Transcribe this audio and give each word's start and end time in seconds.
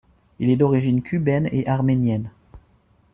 Il 0.39 0.49
est 0.49 0.55
d'origine 0.55 1.03
cubaine 1.03 1.47
et 1.51 1.67
arménienne. 1.67 2.31